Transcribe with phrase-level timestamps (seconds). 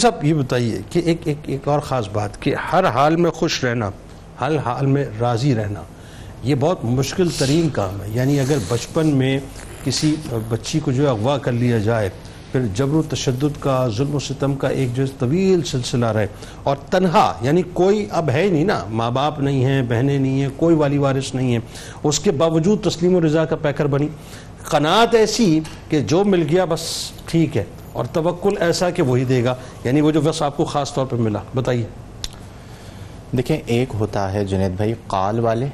[0.00, 3.64] صاحب، یہ بتائیے کہ ایک ایک ایک اور خاص بات کہ ہر حال میں خوش
[3.64, 3.90] رہنا،
[4.40, 5.82] ہر حال میں راضی رہنا،
[6.42, 9.40] یہ بہت مشکل ترین کام ہے۔ یعنی اگر بچپن میں
[9.84, 10.16] کسی
[10.48, 12.08] بچی کو جو اغوا کر لیا جائے،
[12.52, 16.26] پھر جبر و تشدد کا، ظلم و ستم کا ایک جو طویل سلسلہ رہے۔
[16.62, 20.48] اور تنہا یعنی کوئی اب ہے نہیں نا، ماں باپ نہیں ہیں، بہنیں نہیں ہیں،
[20.56, 21.58] کوئی والی وارث نہیں ہے
[22.02, 24.08] اس کے باوجود تسلیم و رضا کا پیکر بنی۔
[24.64, 27.64] قناعت ایسی کہ جو مل گیا بس ٹھیک ہے۔
[27.94, 29.54] اور توکل ایسا کہ وہی دے گا۔
[29.84, 31.86] یعنی وہ جو بس آپ کو خاص طور پر ملا۔ بتائیے۔
[33.36, 35.66] دیکھیں ایک ہوتا ہے جنید بھائی قال والے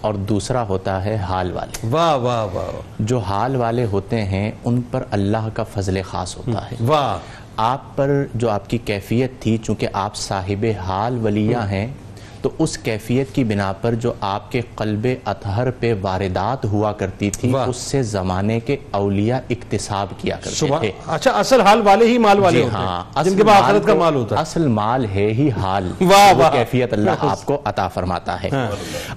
[0.00, 4.80] اور دوسرا ہوتا ہے حال والے۔ واہ واہ واہ۔ جو حال والے ہوتے ہیں ان
[4.90, 7.18] پر اللہ کا فضل خاص ہوتا ہے۔ واہ۔
[7.56, 11.86] آپ پر جو آپ کی کیفیت تھی چونکہ آپ صاحب حال ولیہ ہیں
[12.46, 17.30] تو اس کیفیت کی بنا پر جو آپ کے قلب اطہر پہ واردات ہوا کرتی
[17.30, 22.18] تھی اس سے زمانے کے اولیاء اکتساب کیا کرتے تھے۔ اچھا اصل حال والے ہی
[22.18, 24.66] مال والے جی ہوتے ہاں ہیں جن کے بعد آخرت کا مال ہوتا ہے۔ اصل
[24.66, 28.50] مال ہے ہی حال۔ وہ کیفیت اللہ آپ کو عطا فرماتا ہے۔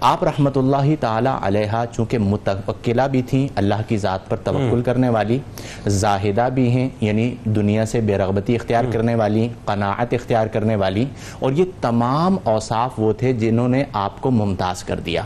[0.00, 5.08] آپ رحمت اللہ تعالی علیہ چونکہ متوکلہ بھی تھیں اللہ کی ذات پر توکل کرنے
[5.08, 5.38] والی
[5.86, 11.04] زاہدہ بھی ہیں یعنی دنیا سے بے رغبتی اختیار کرنے والی قناعت اختیار کرنے والی
[11.38, 15.22] اور یہ تمام اوصاف وہ تھے جنہوں نے آپ کو ممتاز کر دیا۔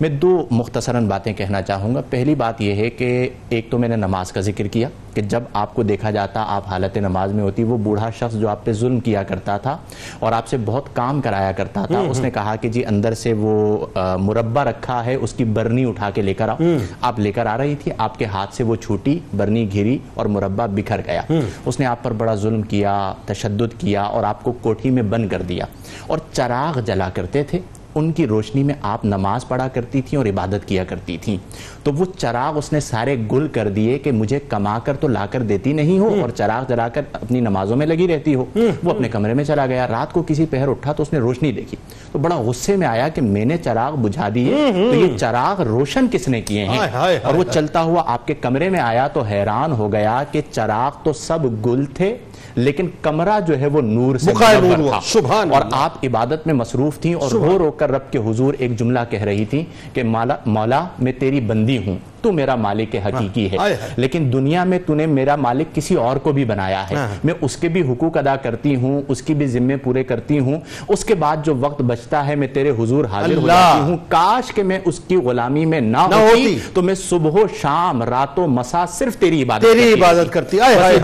[0.00, 3.88] میں دو مختصراً باتیں کہنا چاہوں گا۔ پہلی بات یہ ہے کہ ایک تو میں
[3.88, 7.42] نے نماز کا ذکر کیا کہ جب آپ کو دیکھا جاتا آپ حالت نماز میں
[7.42, 9.76] ہوتی وہ بوڑھا شخص جو آپ پہ ظلم کیا کرتا تھا
[10.18, 13.32] اور آپ سے بہت کام کرایا کرتا تھا اس نے کہا کہ جی اندر سے
[13.38, 13.86] وہ
[14.20, 16.56] مربع رکھا ہے اس کی برنی اٹھا کے لے کر آؤ۔
[17.00, 20.26] آپ لے کر آ رہی تھی آپ کے ہاتھ سے وہ چھوٹی برنی گھری اور
[20.26, 21.22] مربع بکھر گیا۔
[21.66, 25.28] اس نے آپ پر بڑا ظلم کیا تشدد کیا اور آپ کو کوٹھی میں بند
[25.30, 25.64] کر دیا۔
[26.12, 27.58] اور چراغ جلا کرتے تھے۔
[27.94, 31.36] ان کی روشنی میں آپ نماز پڑھا کرتی تھیں اور عبادت کیا کرتی تھیں۔
[31.82, 35.26] تو وہ چراغ اس نے سارے گل کر دیے کہ مجھے کما کر تو لا
[35.26, 38.44] کر دیتی نہیں ہو اور چراغ جلا کر اپنی نمازوں میں لگی رہتی ہو۔
[38.84, 41.52] وہ اپنے کمرے میں چلا گیا۔ رات کو کسی پہر اٹھا تو اس نے روشنی
[41.52, 41.76] دیکھی۔
[42.12, 46.06] تو بڑا غصے میں آیا کہ میں نے چراغ بجھا دیے تو یہ چراغ روشن
[46.12, 46.78] کس نے کیے ہیں؟
[47.24, 50.90] اور وہ چلتا ہوا آپ کے کمرے میں آیا تو حیران ہو گیا کہ چراغ
[51.02, 52.16] تو سب گل تھے۔
[52.54, 54.30] لیکن کمرہ جو ہے وہ نور سے
[54.62, 58.12] نور ہوا، تھا۔ سبحان اور۔ آپ عبادت میں مصروف تھیں اور رو رو کر رب
[58.12, 60.02] کے حضور ایک جملہ کہہ رہی تھی کہ
[60.46, 65.06] مولا میں تیری بندی ہوں۔ تو میرا مالک حقیقی ہے۔ لیکن دنیا میں تو نے
[65.06, 68.36] میرا مالک کسی اور کو بھی بنایا ہے ہاں۔ میں اس کے بھی حقوق ادا
[68.36, 72.26] کرتی ہوں اس کی بھی ذمے پورے کرتی ہوں اس کے بعد جو وقت بچتا
[72.26, 75.80] ہے میں تیرے حضور حاضر ہو۔ جاتی ہوں کاش کہ میں اس کی غلامی میں
[75.80, 80.32] نہ ہوتی۔ تو میں صبح و شام رات و مسا صرف تیری عبادت تیری عبادت۔
[80.32, 80.58] کرتی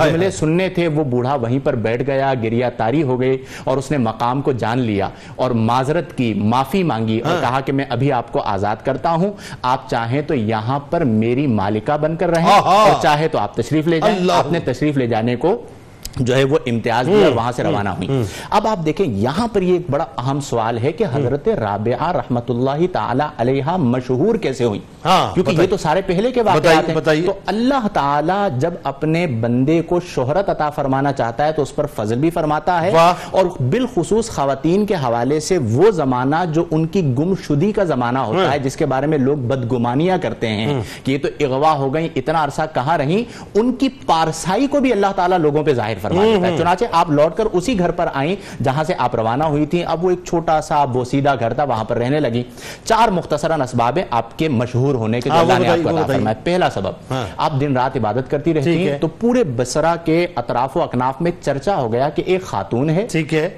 [0.05, 3.91] جملے سننے تھے وہ بوڑھا وہیں پر بیٹھ گیا گریا تاری ہو گئے اور اس
[3.91, 8.13] نے مقام کو جان لیا اور معذرت کی معافی مانگی اور کہا کہ میں ابھی
[8.13, 12.47] آپ کو آزاد کرتا ہوں آپ چاہیں تو یہاں پر میری مالکہ بن کر رہیں۔
[12.47, 15.63] اور چاہے تو آپ تشریف لے جائیں آپ نے تشریف لے جانے کو
[16.19, 19.63] جو ہے وہ امتیاز دیا اور وہاں سے روانہ ہوئی۔ اب آپ دیکھیں یہاں پر
[19.63, 24.65] یہ ایک بڑا اہم سوال ہے کہ حضرت رابعہ رحمت اللہ تعالی علیہ مشہور کیسے
[24.65, 26.95] ہوئی ہاں، کیونکہ یہ۔ تو سارے پہلے کے واقعات ہیں۔
[27.27, 31.87] تو اللہ تعالی جب اپنے بندے کو شہرت عطا فرمانا چاہتا ہے تو اس پر
[31.87, 32.91] فضل بھی فرماتا ہے۔
[33.31, 38.19] اور بالخصوص خواتین کے حوالے سے وہ زمانہ جو ان کی گم شدی کا زمانہ
[38.19, 40.67] ہوتا ہے جس کے بارے میں لوگ بدگمانیاں کرتے ہیں
[41.05, 43.23] کہ یہ تو اغوا ہو گئی اتنا عرصہ کہاں رہیں؟
[43.55, 47.11] ان کی پارسائی کو بھی اللہ تعالیٰ لوگوں پہ ظاہر فرما دیتا ہے چنانچہ آپ
[47.11, 50.25] لوٹ کر اسی گھر پر آئیں جہاں سے آپ روانہ ہوئی تھیں اب وہ ایک
[50.25, 52.43] چھوٹا سا بوسیدہ گھر تھا وہاں پر رہنے لگی
[52.85, 55.89] چار مختصراً اسباب ہیں آپ کے مشہور ہونے کے جو ہاں، اللہ نے آپ کو
[55.91, 59.95] عطا۔ فرمایا پہلا سبب ہاں۔ آپ دن رات عبادت کرتی رہتی ہیں۔ تو پورے بسرا
[59.97, 63.07] کے اطراف و اکناف میں چرچا ہو گیا کہ ایک خاتون ہے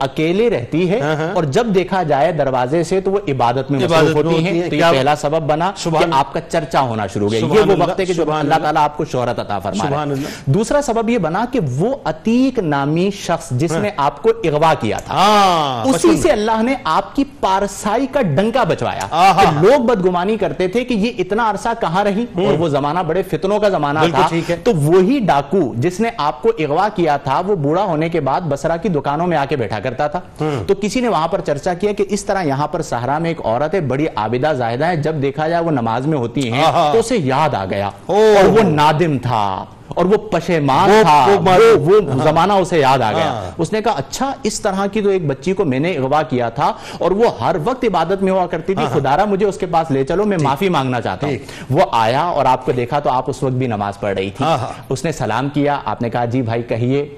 [0.01, 4.15] اکیلے رہتی ہے ہاں،۔ اور جب دیکھا جائے دروازے سے تو وہ عبادت میں مصروف
[4.17, 7.41] ہوتی ہیں۔ تو یہ پہلا سبب بنا کہ آپ کا چرچا ہونا شروع ہو گیا
[7.41, 10.15] یہ وہ وقت ہے کہ جو اللہ۔ تعالیٰ آپ کو شہرت عطا فرما رہا ہے۔
[10.47, 11.95] دوسرا سبب یہ بنا کہ وہ
[12.31, 16.75] عتیق نامی شخص جس نے آپ کو اغوا کیا تھا۔ ہاں اسی سے اللہ نے
[16.85, 19.07] آپ کی پارسائی کا ڈنکا بچوایا۔
[19.41, 23.23] کہ لوگ بدگمانی کرتے تھے کہ یہ اتنا عرصہ کہاں رہی اور وہ زمانہ بڑے
[23.23, 24.27] فتنوں کا زمانہ تھا۔
[24.65, 28.41] تو وہی ڈاکو جس نے آپ کو اغوا کیا تھا وہ بوڑھا ہونے کے بعد
[28.41, 30.21] بسرا کی دکانوں میں آ کے بیٹھا کرتا تھا۔
[30.67, 33.41] تو کسی نے وہاں پر چرچا کیا کہ اس طرح یہاں پر صحرا میں ایک
[33.45, 36.63] عورت ہے بڑی عابدہ زاہدہ ہے۔ جب دیکھا جائے وہ نماز میں ہوتی ہیں۔
[36.93, 39.65] تو اسے یاد آ گیا۔ او۔ اور وہ نادم تھا۔
[39.97, 43.93] اور وہ پشیمان تھا وہ وہ زمانہ اسے یاد آ گیا۔ ہاں۔ اس نے کہا
[43.93, 47.25] اچھا اس طرح کی تو ایک بچی کو میں نے اغوا کیا تھا اور وہ
[47.41, 50.39] ہر وقت عبادت میں ہوا کرتی تھی۔ خدارہ مجھے اس کے پاس لے چلو میں
[50.43, 51.37] معافی مانگنا چاہتا ہوں۔
[51.71, 54.45] وہ آیا اور آپ کو دیکھا تو آپ اس وقت بھی نماز پڑھ رہی تھی۔
[54.45, 57.09] ہاں، ہاں۔ اس نے سلام کیا آپ نے کہا جی بھائی کہیے۔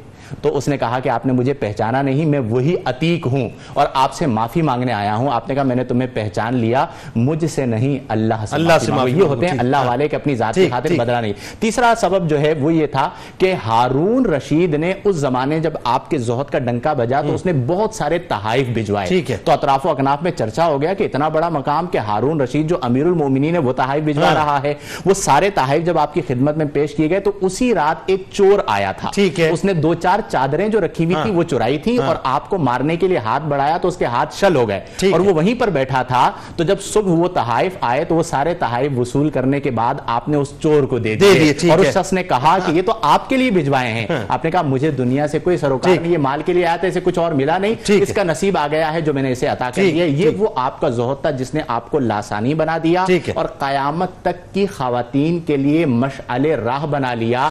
[0.42, 3.86] تو اس نے کہا کہ آپ نے مجھے پہچانا نہیں میں وہی عتیق ہوں اور
[3.94, 6.86] آپ سے معافی مانگنے آیا ہوں آپ نے کہا میں نے تمہیں پہچان لیا
[7.16, 10.08] مجھ سے نہیں اللہ سے اللہ سے معافی۔ معافی یہ ہوتے ہیں اللہ ٹھیک، والے
[10.08, 13.08] کے اپنی ذات کی خاطر۔ بدلا نہیں تیسرا سبب جو ہے وہ یہ تھا
[13.38, 17.46] کہ ہارون رشید نے اس زمانے جب آپ کے زہد کا ڈنکا بجا تو اس
[17.46, 19.08] نے بہت سارے تحائف بھجوائے۔
[19.44, 22.68] تو اطراف و اکناف میں چرچا ہو گیا کہ اتنا بڑا مقام کہ ہارون رشید
[22.68, 24.74] جو امیر المومنین ہے وہ تحائف بھجوا ہاں۔ رہا ہے
[25.06, 28.22] وہ سارے تحائف جب آپ کی خدمت میں پیش کیے گئے تو اسی رات ایک
[28.32, 29.10] چور آیا تھا۔
[29.52, 32.58] اس نے دو چار چادریں جو رکھی ہوئی تھی وہ چرائی تھی اور آپ کو
[32.58, 34.80] مارنے کے لیے ہاتھ بڑھایا تو اس کے ہاتھ شل ہو گئے
[35.12, 38.54] اور۔ وہ وہیں پر بیٹھا تھا تو جب صبح وہ تحائف آئے تو وہ سارے
[38.54, 41.94] تحائف وصول کرنے کے بعد آپ نے اس چور کو دے دیے، ٹھیک اور۔ اس
[41.94, 44.90] شخص نے کہا کہ یہ تو آپ کے لیے بھجوائے ہیں آپ نے کہا مجھے
[44.90, 47.58] دنیا سے کوئی سروکار۔ نہیں یہ مال کے لیے آیا تھا اسے کچھ اور ملا
[47.58, 50.30] نہیں اس۔ کا نصیب آ گیا ہے جو میں نے اسے عطا کر دیا یہ۔
[50.38, 53.04] وہ آپ کا زہد تھا جس نے آپ کو لاسانی بنا دیا۔
[53.34, 57.40] اور قیامت تک کی خواتین کے لیے مشعل راہ بنا لیا